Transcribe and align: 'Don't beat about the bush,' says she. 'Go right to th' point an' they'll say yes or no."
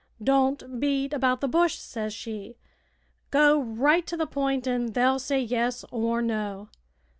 'Don't 0.23 0.79
beat 0.79 1.13
about 1.13 1.41
the 1.41 1.47
bush,' 1.47 1.77
says 1.77 2.11
she. 2.11 2.57
'Go 3.29 3.59
right 3.61 4.07
to 4.07 4.17
th' 4.17 4.31
point 4.31 4.67
an' 4.67 4.93
they'll 4.93 5.19
say 5.19 5.39
yes 5.39 5.85
or 5.91 6.23
no." 6.23 6.69